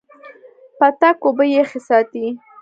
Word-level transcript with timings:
پتک 0.77 1.17
اوبه 1.27 1.45
یخې 1.55 1.79
ساتي. 1.87 2.25